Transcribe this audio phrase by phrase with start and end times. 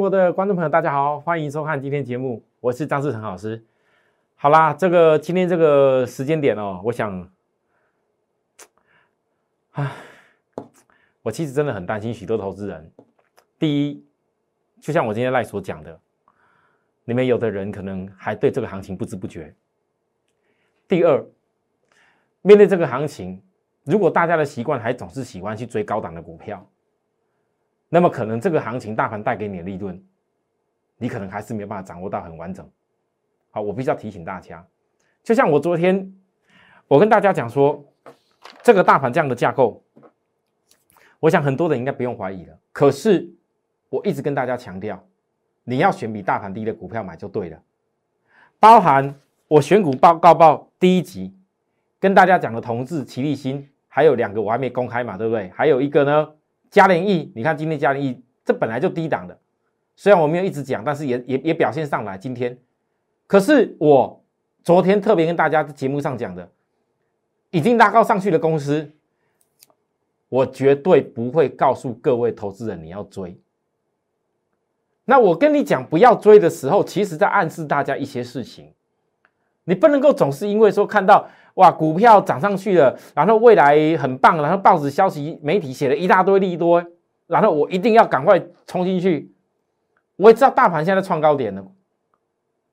[0.00, 3.62] 国的观众朋友，大家好，欢迎收看今天节目，我是张志成老师。
[4.34, 7.30] 好啦，这个今天这个时间点哦，我想，
[9.72, 9.92] 唉，
[11.20, 12.90] 我其实真的很担心许多投资人。
[13.58, 14.02] 第一，
[14.80, 16.00] 就像我今天赖所讲的，
[17.04, 19.54] 你们有的人可能还对这个行情不知不觉。
[20.88, 21.22] 第二，
[22.40, 23.38] 面对这个行情，
[23.84, 26.66] 如果大家的习惯还总是喜欢去追高档的股票。
[27.92, 30.00] 那么可能这个行情大盘带给你的利润，
[30.96, 32.66] 你可能还是没有办法掌握到很完整。
[33.50, 34.64] 好，我必须要提醒大家，
[35.24, 36.14] 就像我昨天
[36.86, 37.84] 我跟大家讲说，
[38.62, 39.82] 这个大盘这样的架构，
[41.18, 42.56] 我想很多人应该不用怀疑了。
[42.70, 43.28] 可是
[43.88, 45.04] 我一直跟大家强调，
[45.64, 47.60] 你要选比大盘低的股票买就对了。
[48.60, 49.12] 包含
[49.48, 51.36] 我选股报告报第一集
[51.98, 55.50] 跟大家讲的同志、齐立新，还有两个我还没公开嘛，对不对？
[55.50, 56.32] 还有一个呢。
[56.70, 59.36] 嘉联益，你看今天嘉联益这本来就低档的，
[59.96, 62.16] 虽然我没有一直讲，但是也也也表现上来。
[62.16, 62.56] 今天，
[63.26, 64.24] 可是我
[64.62, 66.48] 昨天特别跟大家在节目上讲的，
[67.50, 68.88] 已经拉高上去的公司，
[70.28, 73.36] 我绝对不会告诉各位投资人你要追。
[75.04, 78.72] 那我跟你讲不要追的时候，其实在暗示大家一些事情，
[79.64, 81.28] 你不能够总是因为说看到。
[81.60, 86.82] 哇，股票涨上去了，然后未来很棒，然后报纸消息、媒体写了一大堆利多，
[87.26, 89.30] 然后我一定要赶快冲进去。
[90.16, 91.62] 我也知道大盘现在创高点了，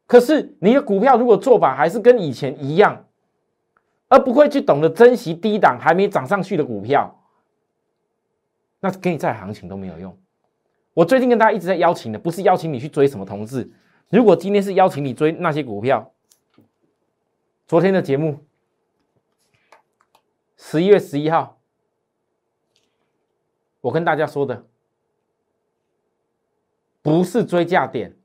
[0.05, 3.05] 可是你的股票如果做法还是跟以前一样，
[4.07, 7.13] 而不会去懂得珍惜低档还没涨上去的股票，
[8.79, 10.17] 那给你再行情都没有用。
[10.93, 13.69] 我最近跟大家一直在邀请的，不是邀请你去追什么同志，
[14.09, 16.09] 如果今天是邀请你追那些股票，
[17.67, 18.46] 昨天的节目。
[20.57, 21.61] 十一月十一号，
[23.79, 24.65] 我跟大家说的
[27.01, 28.17] 不是追价点，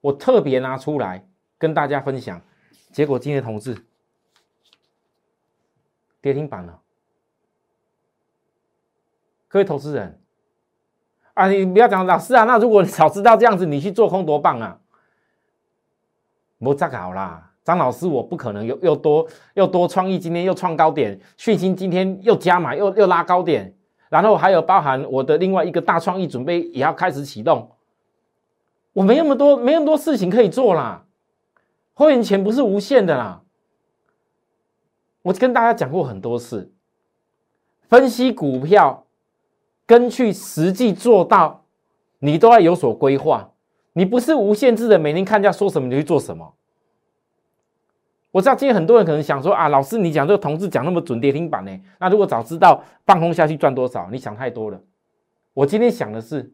[0.00, 2.40] 我特别拿出来跟大家分享。
[2.92, 3.84] 结果今天同志
[6.20, 6.80] 跌停板了，
[9.48, 10.22] 各位投资人
[11.34, 14.80] 啊，你不要讲老师啊，那如果你早知道这样子，你去做空多棒啊！
[16.58, 17.53] 莫再搞啦。
[17.64, 23.74] 张老师，我不可能又又多又多创意，今天又创高点，讯星今天又加码，又又拉高点，
[24.10, 27.70] 然后还有包含我的另外一个大创意，准备也要开始启动。
[28.92, 31.06] 我没那么多，没那么多事情可以做啦。
[31.94, 33.40] 会员钱不是无限的啦。
[35.22, 36.70] 我跟大家讲过很多次，
[37.88, 39.06] 分析股票，
[39.86, 41.64] 根据实际做到，
[42.18, 43.52] 你都要有所规划。
[43.94, 46.52] 你不是无限制的，每天看人家说什么你去做什么。
[48.34, 51.70] 我知道今天很多人可能想说啊，老师你讲这个同志讲那么准，跌停板呢？
[52.00, 54.80] 那如果早知道放空下去赚多少，你想太多了。
[55.52, 56.52] 我今天想的是，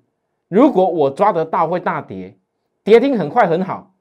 [0.48, 2.36] 如果我抓得到会大跌，
[2.84, 3.94] 跌停很快很好，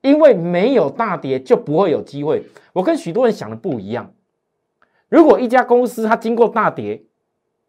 [0.00, 2.46] 因为没有大跌就不会有机会。
[2.72, 4.10] 我跟许多人想的不一样。
[5.10, 7.04] 如果一家公司它经过大跌，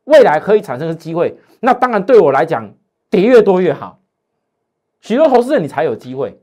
[0.06, 2.74] 未来可以产生的机会，那当然对我来讲，
[3.10, 4.00] 跌越多越好。
[5.02, 6.40] 许多投资人你才有机会，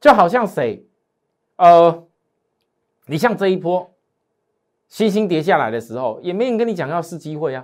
[0.00, 0.86] 就好像谁，
[1.56, 2.06] 呃。
[3.12, 3.90] 你像这一波，
[4.88, 7.62] 星星跌下来的时候，也没人跟你讲要是机会啊，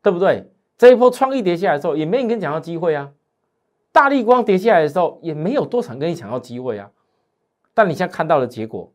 [0.00, 0.48] 对不对？
[0.78, 3.10] 这一波创意跌下来的时候，也没人跟你讲要机会啊。
[3.90, 6.88] 大力光跌下来的时候，也没有多少跟你讲要机会啊。
[7.74, 8.92] 但你现在看到的结果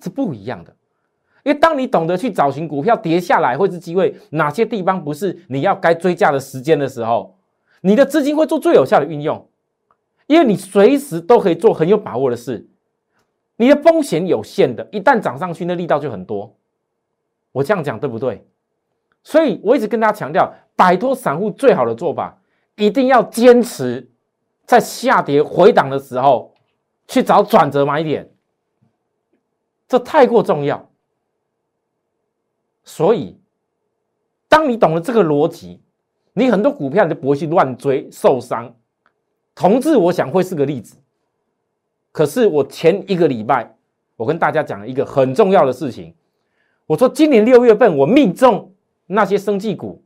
[0.00, 0.72] 是不一样的，
[1.42, 7.34] 因为当你懂得去找寻股票跌下来会是机会，哪些地方不是你要该追价的时间的时候，
[7.80, 9.44] 你的资金会做最有效的运用，
[10.28, 12.68] 因为你随时都可以做很有把握的事。
[13.56, 16.56] 你的风险有限的，一旦涨上去，那力道就很多。
[17.52, 18.46] 我这样讲对不对？
[19.22, 22.38] 所以我一直跟大家强调，摆脱散户最好的做法，
[22.76, 24.08] 一定要坚持
[24.64, 26.54] 在下跌回档的时候
[27.08, 28.30] 去找转折买点，
[29.88, 30.88] 这太过重要。
[32.84, 33.40] 所以，
[34.48, 35.82] 当你懂了这个逻辑，
[36.34, 38.72] 你很多股票你就不会去乱追受伤。
[39.54, 40.96] 同志，我想会是个例子。
[42.16, 43.76] 可是我前一个礼拜，
[44.16, 46.14] 我跟大家讲了一个很重要的事情。
[46.86, 48.72] 我说今年六月份我命中
[49.04, 50.02] 那些生技股，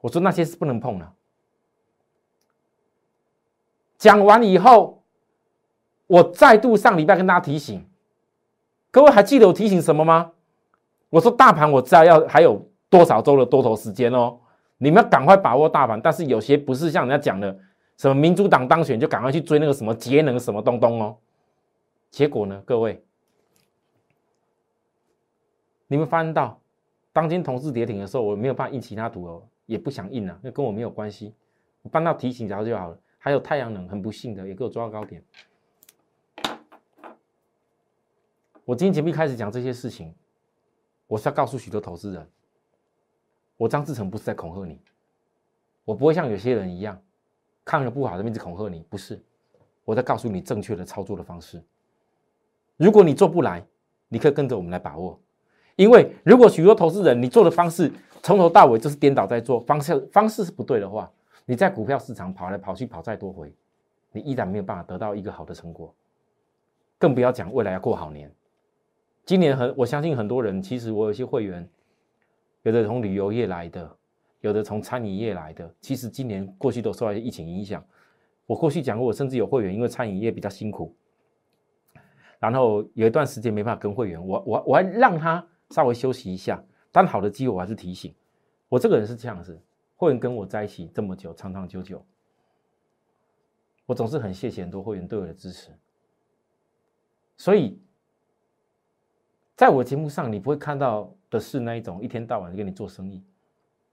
[0.00, 1.12] 我说那些是不能碰的。
[3.98, 5.02] 讲完以后，
[6.06, 7.84] 我再度上礼拜跟大家提醒，
[8.92, 10.30] 各位还记得我提醒什么吗？
[11.10, 14.38] 我说大盘我知道要还有多少周的多头时间哦，
[14.78, 16.00] 你们要赶快把握大盘。
[16.00, 17.58] 但是有些不是像人家讲的，
[17.96, 21.16] 什么民主党当选就赶快去追那个什么节能什么东东哦。
[22.10, 23.02] 结果呢，各位，
[25.86, 26.60] 你们发现到
[27.12, 31.34] 当今同志跌停的时候，我没有办法印其他图哦，也不想印了，那跟我没有关系，
[31.82, 32.98] 我搬到提醒条就好了。
[33.18, 35.24] 还有太阳能，很不幸的也给我抓到高点。
[38.64, 40.14] 我今天节目一开始讲这些事情。
[41.06, 42.30] 我是要告诉许多投资人，
[43.56, 44.80] 我张志成不是在恐吓你，
[45.84, 47.00] 我不会像有些人一样
[47.64, 49.20] 看了不好的面子恐吓你，不是，
[49.84, 51.62] 我在告诉你正确的操作的方式。
[52.76, 53.64] 如果你做不来，
[54.08, 55.18] 你可以跟着我们来把握，
[55.76, 57.90] 因为如果许多投资人你做的方式
[58.22, 61.10] 从头到尾就是颠倒在做，方向方式是不对的话，
[61.46, 63.52] 你在股票市场跑来跑去跑再多回，
[64.12, 65.94] 你依然没有办法得到一个好的成果，
[66.98, 68.30] 更不要讲未来要过好年。
[69.24, 71.66] 今年很，我相信很多人，其实我有些会员，
[72.62, 73.96] 有的从旅游业来的，
[74.44, 75.74] 有的从餐饮业来的。
[75.80, 77.82] 其实今年过去都受到疫情影响。
[78.44, 80.94] 我过去讲过，我甚至有会员因为餐饮业比较辛苦，
[82.38, 86.62] 然后有一段时间没办法跟会员，我我我还让他稍微休息一下。
[86.92, 88.14] 但好的机会我还是提醒，
[88.68, 89.58] 我这个人是这样子，
[89.96, 92.04] 会员跟我在一起这么久，长长久久，
[93.86, 95.70] 我总是很谢谢很多会员对我的支持，
[97.38, 97.80] 所以。
[99.56, 103.22] 在我节目上，你不会看到的是那一种一天到晚跟你做生意，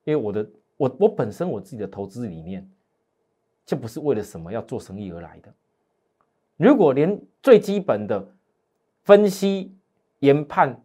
[0.04, 2.70] 因为我的我我本身我自己的投资理念，
[3.66, 5.54] 就不是为了什么要做生意而来的。
[6.58, 8.26] 如果连最基本的
[9.04, 9.76] 分析
[10.20, 10.80] 研判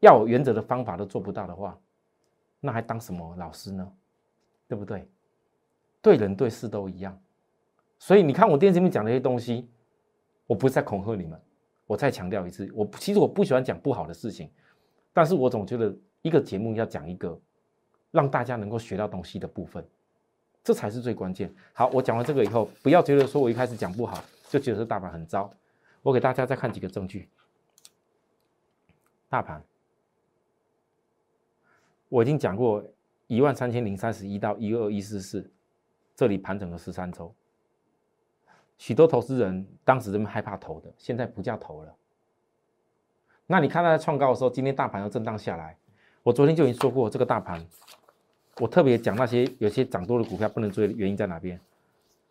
[0.00, 1.78] 要有原则的方法都做不到的话，
[2.60, 3.92] 那还当什么老师呢？
[4.66, 5.06] 对不对？
[6.00, 7.18] 对人对事都一样。
[7.98, 9.68] 所以你看我电视里面讲那些东西，
[10.46, 11.40] 我不是在恐吓你们。
[11.86, 14.50] 我再强调一次，我其实我不喜欢讲不好的事情，
[15.12, 17.38] 但是我总觉得一个节目要讲一个
[18.14, 19.84] 让大家能够学到东西的部分，
[20.62, 21.52] 这才是最关键。
[21.72, 25.50] 好，我讲完这个以后，不要觉得说我一开始讲不好就觉得是大盘很糟。
[26.00, 27.28] 我给大家再看几个证据。
[29.28, 29.60] 大盘，
[32.08, 32.84] 我已经讲过
[33.26, 35.50] 一万三千零三十一到一二一四四，
[36.14, 37.34] 这里盘整了十三周。
[38.78, 41.92] 许多投资人当时这么害怕投的，现在不叫投了。
[43.48, 45.76] 那你看它在创高的时候，今天大盘又震荡下来。
[46.22, 47.62] 我昨天就已经说过，这个大盘，
[48.60, 51.60] 我特别讲那些有些涨多的股票不能追的原因在哪边。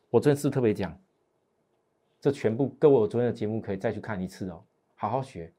[0.09, 0.97] 我昨天是特别讲，
[2.21, 4.63] 这全部各位我昨天的节目可以再去看一次哦，
[4.95, 5.51] 好好学。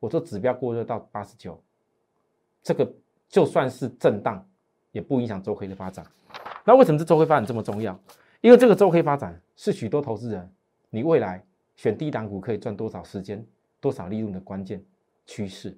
[0.00, 1.62] 我说指标过热到八十九，
[2.62, 2.92] 这个
[3.28, 4.44] 就算是震荡，
[4.90, 6.04] 也不影响周黑的发展。
[6.64, 7.98] 那为什么这周黑发展这么重要？
[8.40, 10.52] 因为这个周黑发展是许多投资人
[10.90, 11.42] 你未来
[11.76, 13.46] 选低档股可以赚多少时间、
[13.80, 14.84] 多少利润的关键
[15.24, 15.76] 趋势。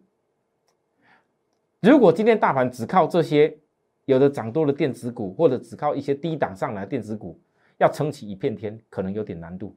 [1.81, 3.57] 如果今天大盘只靠这些
[4.07, 7.39] 有的涨多了电子股，或者只靠一些低档上来电子股，
[7.77, 9.77] 要撑起一片天，可能有点难度。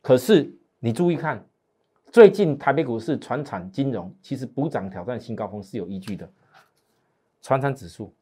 [0.00, 0.50] 可是
[0.80, 1.44] 你注意看，
[2.10, 6.26] 最近台北股市、船产、金融其实补涨挑战新高峰是有依据的。
[7.42, 8.12] 船产指数，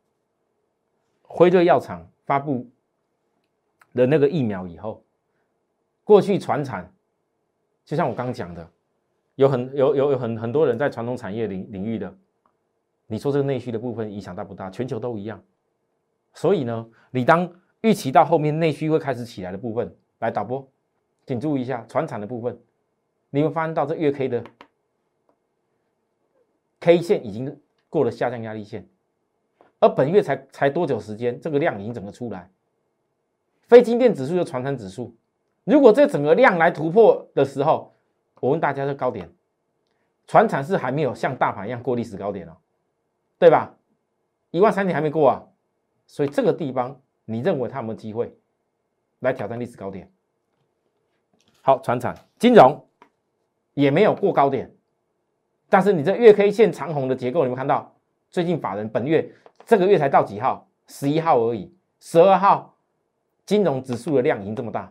[1.23, 2.69] 辉瑞药厂发布。
[3.97, 5.05] 的那个疫苗以后，
[6.03, 6.93] 过去传产，
[7.85, 8.69] 就像我刚讲的，
[9.37, 12.13] 有很有有有很很多人在传统产业领领域的，
[13.15, 14.69] 你说这个内需的部分影响大不大？
[14.69, 15.41] 全球都一样，
[16.33, 17.49] 所以呢，你当
[17.83, 20.69] 预期到后面内需会开始起来的部分，来导播，
[21.25, 22.59] 请注意一下传产的部分，
[23.31, 24.43] 你会发现到这月 K 的
[26.81, 27.57] K 线已经
[27.89, 28.89] 过了下降压力线，
[29.79, 32.51] 而本月才才多久时间，这个量已经整个出来。
[33.69, 35.15] 非金电指数就传产指数，
[35.63, 37.95] 如果这整个量来突破的时候，
[38.41, 39.31] 我问大家的高点，
[40.27, 42.57] 传产是还没有像大盘一样过历史高点哦，
[43.45, 43.77] 对吧？
[44.53, 45.43] 一万三点还没过啊，
[46.07, 48.35] 所以这个地方你认为它有没有机会
[49.19, 50.11] 来挑战历史高点？
[51.61, 52.89] 好，传产金融
[53.75, 54.75] 也没有过高点，
[55.69, 57.95] 但是你这月 K 线长红的结构，你们看到
[58.31, 59.31] 最近法人本月
[59.67, 60.67] 这个月才到几号？
[60.87, 61.71] 十一号而已，
[62.01, 62.75] 十二号。
[63.45, 64.91] 金融指数的量已经这么大，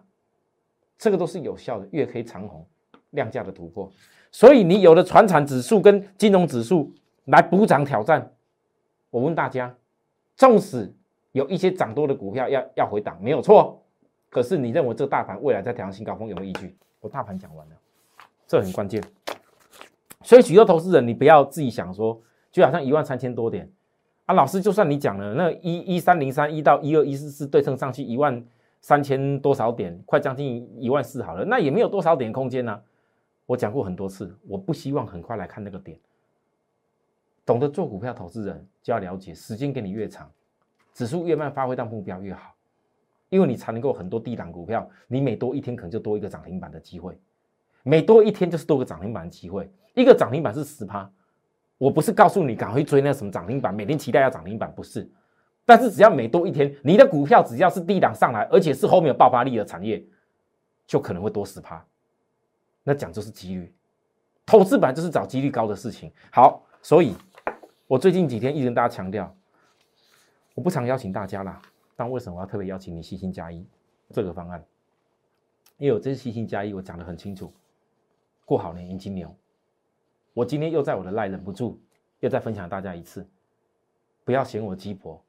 [1.00, 2.68] 这个都是有效的月 K 长红
[3.10, 3.92] 量价的突破，
[4.32, 6.94] 所以你有了船产指数跟金融指数
[7.26, 8.33] 来补涨挑战。
[9.14, 9.72] 我问大家，
[10.36, 10.92] 纵使
[11.34, 13.80] 有一些涨多的股票要要回档，没有错，
[14.28, 16.76] 可是你认为这个大盘未来在挑战新高峰有没有依据？
[17.00, 17.76] 我大盘讲完了，
[18.48, 19.04] 这很关键。
[20.24, 22.20] 所以许多投资人，你不要自己想说，
[22.52, 23.72] 就好像一万三千多点
[24.26, 28.44] 啊，老师就算你讲了那一一三零三一到一二一四四对称上去一万
[28.82, 32.82] 三千多少点，快将近一万四好了，那也没有多少点空间呢。
[33.46, 36.00] 我讲过很多次，我不希望很快来看那个点。
[37.46, 40.32] 懂得做股票投资人就要了解，时间给你越长，
[40.94, 42.56] 指数越慢发挥到目标越好，
[43.30, 47.20] 因为你才能够很多低档股票，你每多一天可能就多一个涨停板的机会，
[47.84, 49.70] 每多一天就是多个涨停板的机会。
[49.94, 51.12] 一个涨停板是十趴，
[51.78, 55.08] 我不是告诉你赶快追那什么涨停板，每天期待要涨停板不是，
[55.66, 60.04] 但是只要每多一天，你的股票只要是低档上来，而且是后面有爆发力的产业，
[60.88, 61.86] 就可能会多十趴。
[62.84, 63.72] 那讲就是几率，
[64.46, 66.12] 投资本来就是找几率高的事情。
[66.32, 67.16] 好，所以
[67.94, 69.32] 我最近几天一直跟大家强调，
[70.56, 71.62] 我不常邀请大家啦，
[71.96, 73.04] 但为什么我要特别邀请你？
[73.04, 73.64] 细心加一
[74.10, 74.66] 这个方案，
[75.78, 77.54] 因为我这次细心加一，我讲的很清楚，
[78.46, 79.32] 过好年迎金牛。
[80.34, 81.80] 我今天又在我的赖忍不住，
[82.22, 83.30] 又再分享大家一次，
[84.24, 85.24] 不要嫌我鸡婆，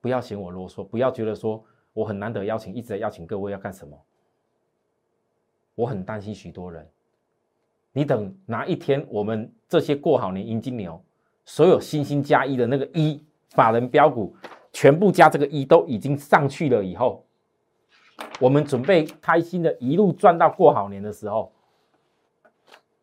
[0.00, 3.96] 不要嫌我啰嗦，不要觉得说我很难得邀请，一直在邀请各位要干什么？
[5.76, 6.84] 我很担心许多人，
[7.92, 11.00] 你等哪一天我们这些过好年迎金牛，
[11.48, 14.36] 所有星星加一的那个一法人标股，
[14.70, 17.24] 全部加这个一都已经上去了以后，
[18.38, 21.50] 我们准备开心的一路赚到过好年的时候，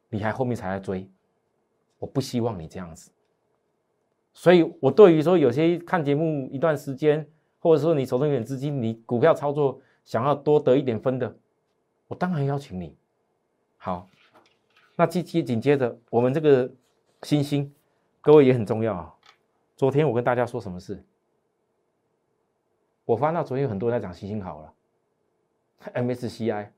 [0.09, 1.09] 你还后面才来追。
[1.97, 3.09] 我不希望你这样子，
[4.31, 11.35] 所以我对于说有些看节目一段时间，或者说你手中有点资金，你股票操作想要多得一点分的，
[12.07, 12.95] 我当然邀请你。
[13.77, 14.07] 好，
[14.95, 16.69] 那接接紧接着我们这个
[17.23, 17.73] 星星，
[18.25, 19.15] 各位也很重要啊。
[19.75, 21.05] 昨天我跟大家说什么事？
[23.05, 24.73] 我发到昨天有很多人在讲星星好了
[25.93, 26.69] ，MSCI，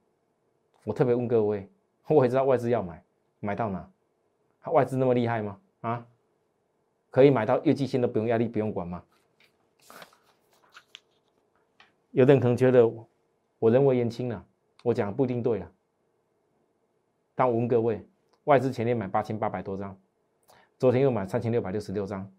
[0.83, 1.71] 我特别问各位，
[2.09, 3.01] 我也知道外资要买，
[3.39, 3.89] 买到哪？
[4.65, 5.57] 外资那么厉害吗？
[5.79, 6.05] 啊，
[7.09, 9.01] 可以买到月季线都不用压力，不用管吗？
[12.11, 12.85] 有的人可能觉得
[13.57, 14.45] 我人为言轻了，
[14.83, 15.71] 我讲不一定对了。
[17.35, 18.05] 但我问各位，
[18.43, 19.97] 外资前天买八千八百多张，
[20.79, 22.31] 昨天又买三千六百六十六张，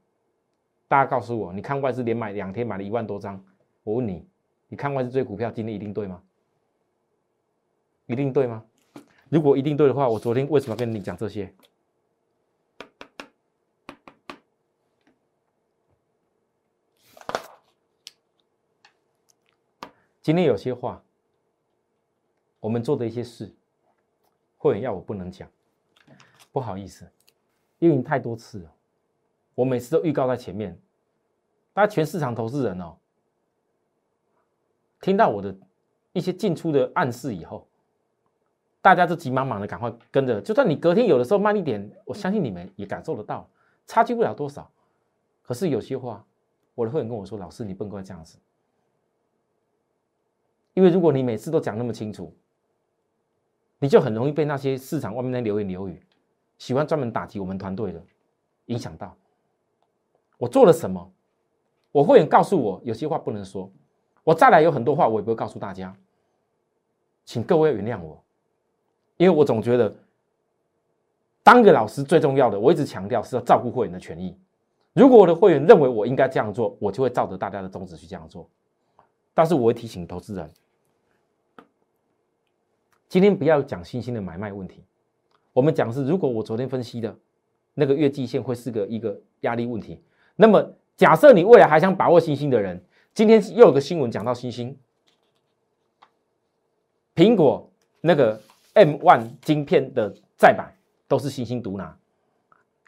[0.87, 3.45] 大家告诉我，你看外资连买两天买了一万多张，
[3.83, 4.29] 我问你，
[4.69, 6.23] 你看外资追股票今天一定对吗？
[8.07, 8.65] 一定对吗？
[9.29, 11.53] 如果一定对的话，我昨天为什么跟你讲这些？
[20.23, 21.03] 今天有些话，
[22.61, 23.53] 我们做的一些事，
[24.59, 25.51] 会员要我不能讲，
[26.53, 27.11] 不好意思，
[27.79, 28.73] 因为你太多次了，
[29.55, 30.79] 我每次都预告在前面，
[31.73, 32.97] 大家全市场投资人哦，
[35.01, 35.57] 听到我的
[36.13, 37.67] 一些进出的暗示以后，
[38.83, 43.49] 大家都急忙忙的赶快跟着，就算你隔天有的时候慢一点，我相信你们也感受得到，
[43.87, 44.71] 差距不了多少。
[45.43, 46.25] 可是有些话，
[46.75, 48.39] 我的会员跟我说：“老师，你不能这样子。”
[50.75, 52.35] 因为如果你每次都讲那么清楚，
[53.79, 56.03] 你就很容易被那些市场外面的流言流语，
[56.59, 58.03] 喜欢专门打击我们团队的
[58.67, 59.17] 影响到。
[60.37, 61.11] 我做了什么？
[61.91, 63.71] 我会员告诉我有些话不能说，
[64.23, 65.97] 我再来有很多话我也不会告诉大家，
[67.25, 68.23] 请各位原谅我，
[69.17, 69.93] 因为我总觉得
[71.43, 74.39] 当个老师最重要的，我一直强调是要照顾会员的权益。
[74.93, 78.49] 如果我的会员认为我应该这样做，我就会照着大家的宗旨去这样做。
[79.33, 80.53] 但是我会提醒投资人。
[83.09, 84.85] 今天不要讲新兴的买卖问题，
[85.53, 87.17] 我们讲是如果我昨天分析的
[87.75, 90.03] 那个月季线会是个一个压力问题，
[90.37, 92.83] 那么假设你未来还想把握星星的人，
[93.15, 94.77] 今天又有个新闻讲到星星，
[97.15, 98.41] 苹果那个
[98.75, 100.73] M One 晶片的再版
[101.07, 101.97] 都是新兴独拿，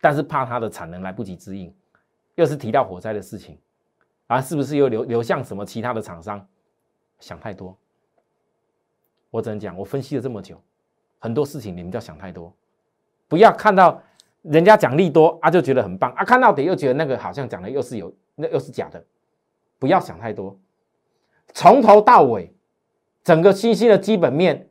[0.01, 1.75] 但是怕它的产能来不及支应，
[2.35, 3.59] 又是提到火灾的事情，
[4.27, 6.47] 啊，是不是又流流向什么其他的厂商？
[7.19, 7.77] 想太多。
[9.31, 10.61] 我只能讲，我分析了这么久，
[11.21, 12.53] 很多事情你们要想太多，
[13.29, 14.03] 不要看到
[14.43, 19.05] 人家讲利多啊就觉得很棒啊，看到底又觉得那个好像讲的又是有那又是假的，
[19.79, 20.59] 不要想太多，
[21.53, 22.53] 从头到尾
[23.23, 24.69] 整个信息的基本面，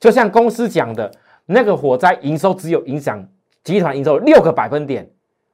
[0.00, 3.22] 就像公司讲的那个火灾营收只有影响
[3.62, 5.10] 集团营收六个百分点，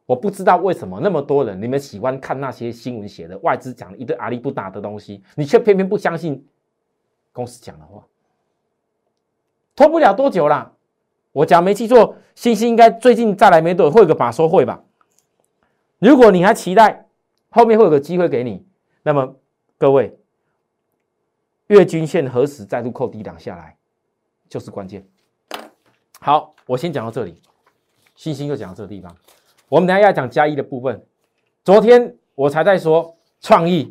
[0.06, 6.46] 我不知道为什么那么多人你们喜欢看那些新闻写的外资讲一堆阿里不达的东西，你却偏偏不相信
[7.32, 8.06] 公司讲的话。
[9.76, 10.72] 拖不了多久啦，
[11.32, 14.82] 我讲没记错，星星应该最近再来没多，会有个把收会吧。
[15.98, 17.08] 如果你还期待
[17.50, 18.66] 后面会有个机会给你，
[19.02, 19.36] 那么
[19.78, 20.18] 各位，
[21.68, 23.76] 月均线何时再度扣低档下来，
[24.48, 25.06] 就是关键。
[26.20, 27.40] 好，我先讲到这里。
[28.14, 29.16] 星星就讲到这个地方。
[29.68, 31.04] 我们等下要讲加一的部分。
[31.64, 33.90] 昨天我才在说创意，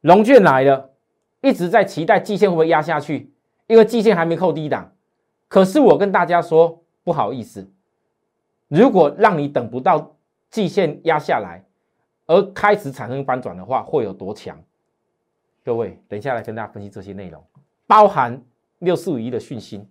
[0.00, 0.91] 龙卷来了，
[1.42, 3.30] 一直在期待季线会不会压下去，
[3.66, 4.90] 因为季线还没扣低档。
[5.48, 7.70] 可是我跟大家说，不好意思，
[8.68, 10.16] 如果让你等不到
[10.48, 11.62] 季线压下来，
[12.26, 14.58] 而开始产生翻转的话，会有多强？
[15.64, 17.44] 各位，等一下来跟大家分析这些内容，
[17.86, 18.42] 包含
[18.78, 19.86] 六四五一的讯息。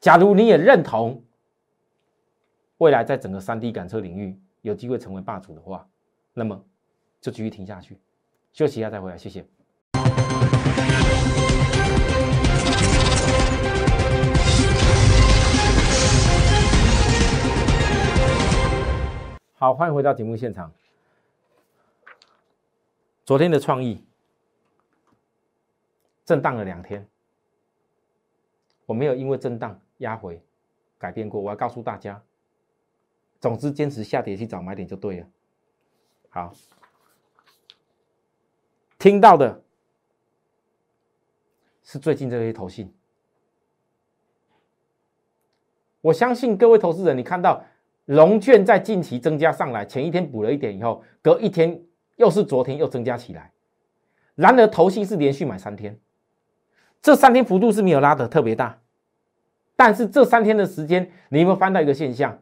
[0.00, 1.22] 假如你也认同
[2.78, 5.88] 未来在整个三 D 感测领域有机会成为霸主的话，
[6.34, 6.62] 那么
[7.20, 7.98] 就继续听下去，
[8.52, 9.44] 休息一下再回来，谢谢。
[19.66, 20.72] 好，欢迎回到节目现场。
[23.24, 24.06] 昨天的创意
[26.24, 27.04] 震荡了两天，
[28.84, 29.80] 我没有因为震荡。
[29.96, 30.40] 压回，
[30.98, 32.22] 改变过，我要告诉大家，
[33.40, 35.26] 总之坚持下跌去找买点就对了。
[36.28, 36.54] 好，
[39.00, 39.64] 听到的
[41.82, 42.94] 是最近这些投信，
[46.02, 47.64] 我相信各位投资人，你看到
[48.06, 51.80] 龙券在近期增加上来，前一天补了一点以后，隔一天
[52.16, 53.50] 又是昨天又增加起来，
[54.34, 55.98] 然而投信是连续买三天，
[57.02, 58.78] 这三天幅度是没有拉的特别大。
[59.74, 62.38] 但是这三天的时间，你有没有翻到一个现象？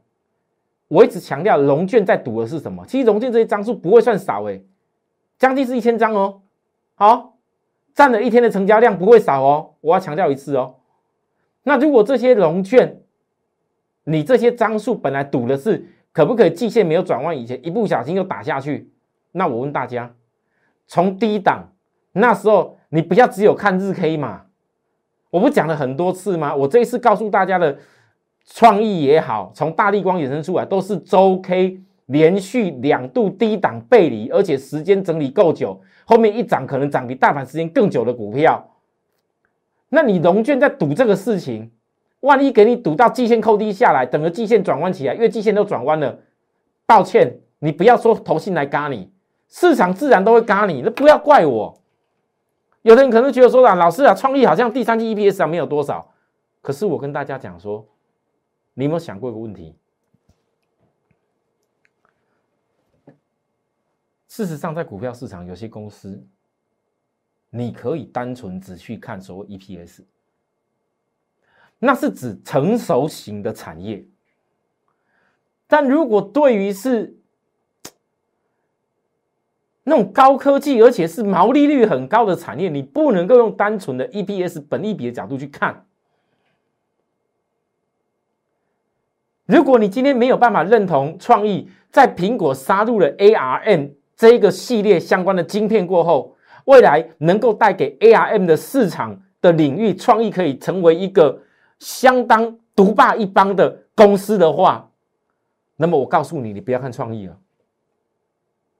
[0.86, 2.84] 我一直强调，龙券在赌的是什么？
[2.86, 4.62] 其实龙券这些张数不会算少诶，
[5.38, 6.42] 将近是一千张哦。
[6.94, 7.38] 好，
[7.94, 9.74] 占了一天的成交量不会少哦。
[9.80, 10.76] 我要强调一次哦。
[11.62, 13.00] 那如果这些龙券，
[14.04, 18.90] 你这些张数本来赌的是可不可以季线没有转弯以前，一不小心又打下去，
[19.32, 20.14] 那我问大家，
[20.86, 21.72] 从低档
[22.12, 24.42] 那时候，你不要只有看日 K 嘛？
[25.30, 26.54] 我不讲了很多次吗？
[26.54, 27.76] 我这一次告诉大家的
[28.46, 38.70] 创意也好，从大力光衍生出来都是周 K 连续两度低档背离，而且时间整理够久，后面一涨可能涨比大盘时间更久的股票。
[39.88, 41.72] 那你龙卷在赌这个事情，
[42.24, 46.18] 万一给你赌到季线扣低下来，等个季线转弯起来，因为季线都转弯了，
[46.86, 49.12] 抱歉，你不要说投信来嘎你，
[49.48, 51.80] 市场自然都会嘎你，那不要怪我。
[52.82, 56.14] 有的人可能觉得说啊，老师啊，创意好像第三季 EPS 上没有多少，
[56.60, 57.86] 可是我跟大家讲说，
[58.74, 59.76] 你有没有想过一个问题？
[64.28, 66.26] 事实上，在股票市场，有些公司，
[67.50, 70.02] 你可以单纯只去看所谓 EPS，
[71.78, 74.04] 那是指成熟型的产业，
[75.66, 77.16] 但如果对于是
[79.82, 85.84] 那种高科技，而且是毛利率很高的产业，你不能够用单纯的 EPS 本利比的角度去看。
[89.44, 96.34] 如果你今天没有办法认同创意在苹果杀入了 ARM 这一个系列相关的晶片过后，
[96.64, 101.42] 未来能够带给 ARM 的市场的领域，创意可以成为一个
[101.84, 104.90] 相当独霸一方的公司的话，
[105.76, 107.38] 那么我告诉你，你不要看创意了。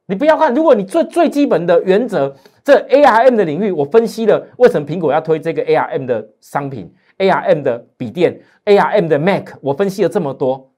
[0.07, 10.73] 你不要看，如果你最最基本的原则，这 ARM 的领域，我分析了为什么苹果要推这个 ARM 的商品，ARM 的笔电，ARM 的 Mac，我分析了这么多，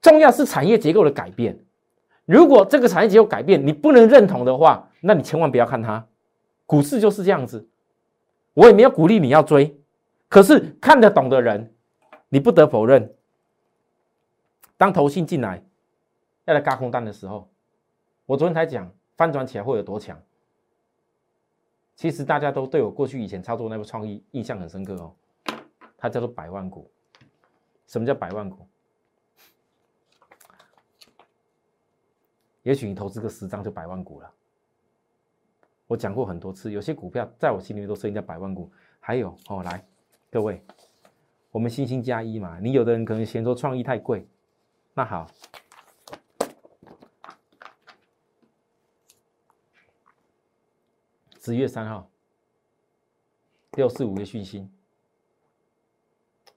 [0.00, 1.58] 重要是产业结构的改变。
[2.24, 6.06] 如果这个产业结构改变你不能认同的话，那你千万不要看它。
[6.64, 7.68] 股市就是这样子，
[8.54, 9.77] 我也没有鼓励你要追，
[10.28, 11.74] 可是看得懂的人，
[12.28, 13.14] 你不得否认，
[14.76, 15.64] 当投信进来
[16.44, 17.50] 要来嘎空单的时候。
[18.26, 20.20] 我昨天才讲翻转起来会有多强，
[21.96, 25.14] 其实大家都对我过去以前操作那个创意印象很深刻哦，
[25.96, 26.90] 它叫做百万股。
[27.86, 28.68] 什么叫百万股？
[32.64, 34.30] 也许你投资个十张就百万股了。
[35.86, 38.70] 我讲过很多次，有些股票在我心里面都设定在百万股。
[39.00, 39.82] 还有哦，来
[40.30, 40.62] 各位，
[41.50, 44.28] 我们星星加一嘛，你有的人可能嫌说创意太贵，
[44.92, 45.26] 那好。
[51.40, 52.10] 十月三号，
[53.72, 54.68] 六四五的讯息，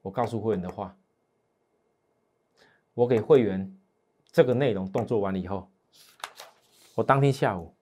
[0.02, 0.98] 我告诉会员的话，
[2.94, 3.74] 我给会员
[4.34, 5.72] 这个内容动作完了以后，
[6.96, 7.74] 我当天下午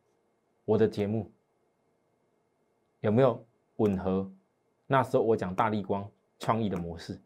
[0.66, 1.32] 我的节目
[3.00, 3.44] 有没有
[3.78, 4.32] 吻合？
[4.92, 7.22] 那时候我讲大力光创意的模式，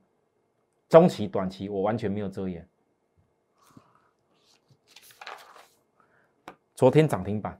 [0.89, 2.67] 中期、短期我完全没有遮掩。
[6.76, 7.58] 昨天涨停板。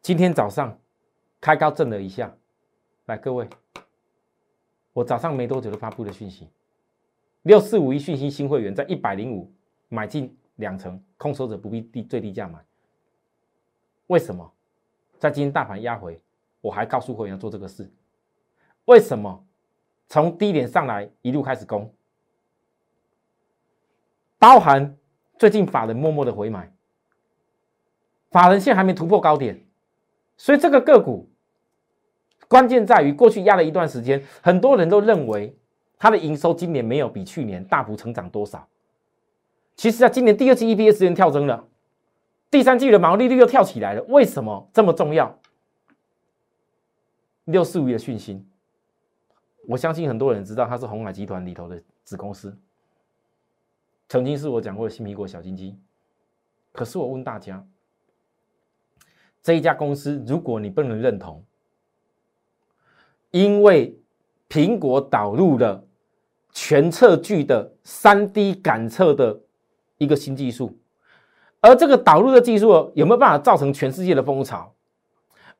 [0.00, 0.78] 今天早上
[1.40, 2.32] 开高震了一下，
[3.06, 3.50] 来，各位，
[4.92, 6.48] 我早上没多久就发布的讯息，
[7.42, 9.52] 六四五一讯息新会员在一百零五
[9.88, 12.64] 买进两成，空手者不必低最低价买。
[14.06, 14.53] 为什么？
[15.18, 16.20] 在今天大盘压回，
[16.60, 17.90] 我还告诉会员做这个事。
[18.86, 19.44] 为什么？
[20.06, 21.90] 从低点上来一路开始攻，
[24.38, 24.96] 包含
[25.38, 26.70] 最近法人默默的回买，
[28.30, 29.58] 法人现在还没突破高点，
[30.36, 31.26] 所以这个个股
[32.46, 35.56] 关键在于过去压了一段时间，很多人都认为
[35.98, 38.68] 它的营收今年没有比去年大幅成长多少。
[39.74, 41.66] 其实啊，今年第二季 EPS 又跳增了，
[42.50, 44.02] 第三季的毛利率又跳起来了。
[44.04, 45.38] 为什么这么重要？
[47.44, 48.46] 六四五的讯息。
[49.66, 52.56] 我相信很多人知道，它是红海集团里头的子公司，
[54.08, 55.78] 曾经是我讲过的新苹果小金鸡。
[56.70, 57.66] 可是我问大家，
[59.42, 61.44] 这一家公司，如果你不能认同，
[63.30, 63.98] 因为
[64.48, 65.84] 苹果导入了
[66.52, 69.40] 全测距的三 D 感测的
[69.98, 70.78] 一个新技术，
[71.64, 74.74] 而这个导入的技术有没有办法造成全世界的风潮？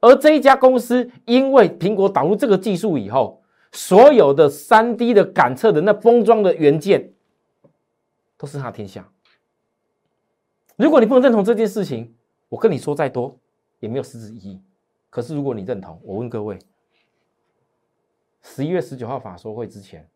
[0.00, 7.14] 而这一家公司，因为苹果导入这个技术以后，所有的三 D 的感测的那封装的元件，
[8.36, 9.10] 都是他天下。
[10.76, 12.14] 如果你不能认同这件事情，
[12.50, 13.38] 我跟你说再多
[13.80, 14.60] 也没有实质意义。
[15.08, 16.58] 可是如果你认同，我问各位，
[18.42, 20.06] 十一月十九号法说会之前，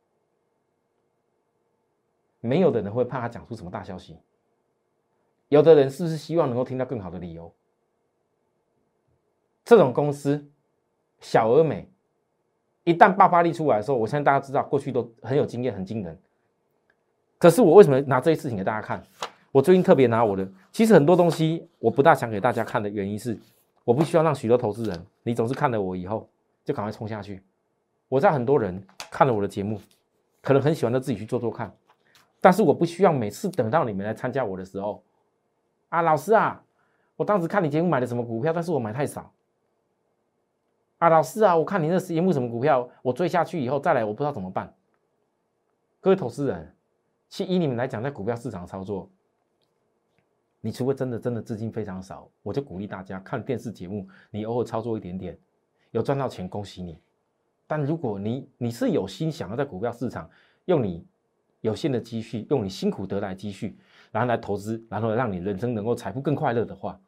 [2.43, 4.19] 没有的人会怕他讲出什么大消息？
[5.49, 7.53] 有的人是不是希望能够听到更好的理由？
[9.65, 10.51] 这种公司，
[11.21, 11.91] 小而美。
[12.85, 16.19] 一旦爆发力出来的时候，我相信大家知道，过去都很有经验，很惊人。
[17.37, 19.03] 可是我为什么拿这些事情给大家看？
[19.53, 23.39] 我最近特别拿我的，其实很多东西我不大想给大家看的原因是，
[23.85, 26.29] 我不需要让许多投资人，你总是看了我以后
[26.65, 27.43] 就赶快冲下去。
[28.09, 29.81] 我在很多人看了我的节目，
[30.43, 31.75] 可能很喜欢的自己去做做看，
[32.41, 35.03] 但是我不需要每次等到你们来参加我的时候，
[35.89, 36.65] 啊，老师啊，
[37.17, 39.33] 我当时看你节目买的什么股票，但是我买太少。
[40.99, 44.75] 啊，老师啊，我看你那节目什么股票，我追下去以后再来，我不知道怎么办。
[46.01, 46.75] 各位投资人，
[47.29, 49.11] 其实以你们来讲，在股票市场操作，
[50.61, 55.39] 你除非真的真的资金非常少，我就鼓励大家看电视节目，你偶尔操作一点点，
[55.93, 57.01] 有赚到钱，恭喜你。
[57.67, 60.29] 但如果你你是有心想要在股票市场
[60.65, 61.07] 用你
[61.61, 63.79] 有限的积蓄，用你辛苦得来积蓄，
[64.11, 67.01] 然后来投资，然后让你人生能够财富更快乐的话，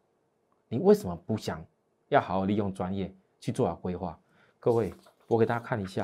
[0.68, 1.64] 你为什么不想
[2.08, 3.14] 要好好利用专业？
[3.42, 4.20] 去做好规划，
[4.58, 4.92] 各位，
[5.26, 6.02] 我给大家看一下，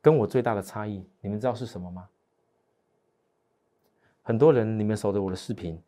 [0.00, 2.08] 跟我最大的差异，你们知道是什么吗？
[4.22, 5.78] 很多人你们守着我的视频，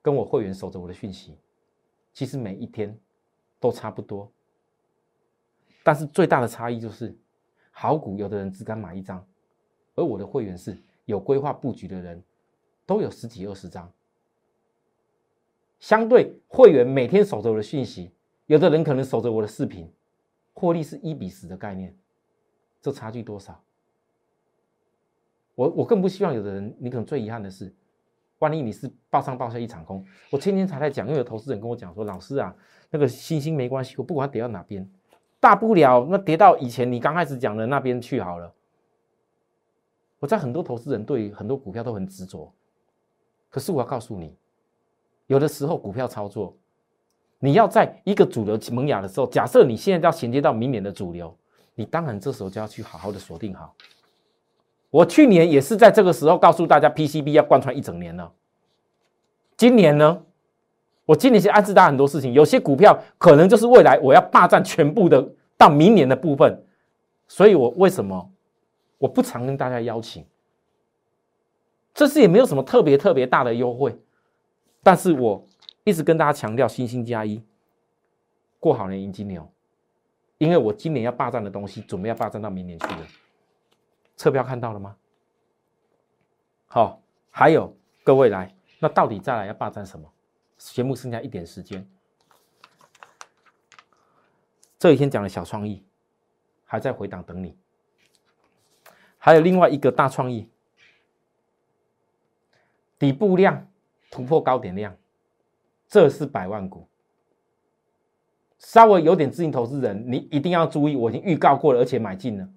[0.00, 1.36] 跟我会员守着我的讯息，
[2.12, 2.96] 其实每一天
[3.58, 4.30] 都差不多，
[5.82, 7.18] 但是最大的差异就是，
[7.72, 9.26] 好股有的人只敢买一张，
[9.96, 10.80] 而我的会员是
[11.12, 12.22] 有规划布局的人，
[12.86, 13.92] 都有十几二十张，
[15.78, 18.10] 相对会员每天守着我的讯息。
[18.46, 19.92] 有的人可能守着我的视频，
[20.54, 21.94] 获利是一比十的概念，
[22.80, 23.62] 这差距多少？
[25.54, 27.72] 我我更不希望有的人，你可能最遗憾的是，
[28.38, 30.02] 万一你是报上报下一场空。
[30.30, 32.56] 我前天才在讲，因为有投资人跟我讲说，老师啊，
[32.90, 34.90] 那个星星没关系，我不管它跌到哪边，
[35.38, 38.52] 大不了那跌到以前你刚开始讲的那边去好了。
[40.22, 42.54] 我在很多投资人对很多股票都很执着，
[43.50, 44.36] 可是我要告诉你，
[45.26, 46.56] 有的时候股票操作。
[47.40, 51.36] 你要在一个主流萌芽的时候，假设你现在要衔接到明年的主流，
[51.74, 53.74] 你当然这时候就要去好好的锁定好。
[54.90, 58.32] 我去年也是在这个时候告诉大家，PCB 要贯穿一整年了。
[59.56, 60.22] 今年呢，
[61.04, 66.64] 我今年是暗示大家很多事情，有些股票可能就是未来我要霸占全部的到明年的部分，
[67.26, 68.30] 所以我为什么
[69.02, 70.24] 我不常跟大家邀请？
[71.92, 74.00] 这次也没有什么特别特别大的优惠，
[74.82, 75.44] 但是我。
[75.84, 77.42] 一直跟大家强调，星星加一，
[78.60, 79.52] 过好年迎金牛，
[80.38, 83.04] 因为我今年要霸占的东西，准备要霸占到明年去了。
[84.16, 84.96] 车票看到了吗？
[86.68, 90.08] 好，还有各位来，那到底再来要霸占什么？
[90.56, 91.84] 节目剩下一点时间，
[94.78, 95.84] 这几天讲的小创意，
[96.64, 97.58] 还在回档等你。
[99.24, 100.48] 还有另外一个大创意，
[102.98, 103.68] 底部量
[104.10, 104.92] 突破高点量。
[105.86, 106.88] 这是百万股，
[108.58, 110.96] 稍微有点资金投资人，你一定要注意。
[110.96, 112.48] 我已经预告过了，而且买进了，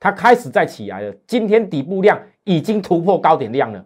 [0.00, 1.14] 它开始在起来了。
[1.26, 3.84] 今天底部量已经突破高点量了，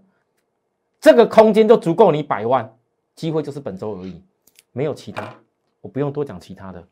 [1.00, 2.72] 这个空间就足够你百万，
[3.16, 4.22] 机会就是本周而已，
[4.70, 5.34] 没有其他，
[5.80, 6.86] 我不用多讲其他的。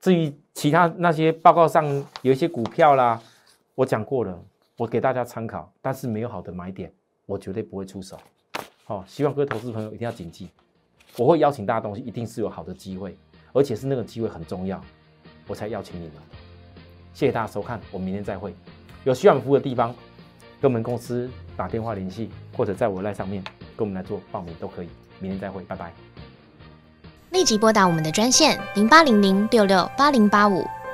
[0.00, 1.84] 至于其他那些报告上
[2.22, 3.20] 有一些股票啦，
[3.76, 4.42] 我讲过了，
[4.78, 6.90] 我给大家参考，但是没有好的买点，
[7.26, 8.18] 我绝对不会出手。
[8.84, 10.48] 好，希望各位投资朋友一定要谨记，
[11.18, 13.14] 我会邀请大家东西，一定是有好的机会，
[13.52, 14.82] 而且是那个机会很重要，
[15.46, 16.14] 我才邀请你们。
[17.12, 18.54] 谢谢大家收看，我们明天再会。
[19.04, 19.94] 有需要服务的地方，
[20.58, 23.44] 跟我们公司打电话联系，或者在我赖上面
[23.76, 24.88] 跟我们来做报名都可以。
[25.20, 25.92] 明天再会，拜拜。
[27.30, 30.64] 立即拨打我们的专线零八零零六六八零八五